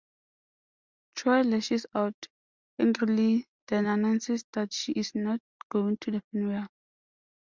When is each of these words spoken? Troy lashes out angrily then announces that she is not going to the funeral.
Troy 1.13 1.43
lashes 1.43 1.85
out 1.93 2.27
angrily 2.79 3.45
then 3.67 3.85
announces 3.85 4.43
that 4.53 4.73
she 4.73 4.93
is 4.93 5.13
not 5.13 5.39
going 5.69 5.97
to 5.97 6.09
the 6.09 6.23
funeral. 6.31 6.65